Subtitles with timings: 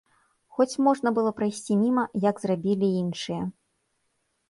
[0.55, 3.43] Хоць можна было прайсці міма, як зрабілі іншыя.